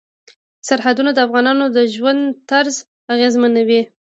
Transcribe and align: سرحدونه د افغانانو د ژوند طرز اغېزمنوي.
سرحدونه 0.67 1.09
د 1.13 1.19
افغانانو 1.27 1.65
د 1.75 1.77
ژوند 1.93 2.21
طرز 2.49 2.75
اغېزمنوي. 3.13 3.81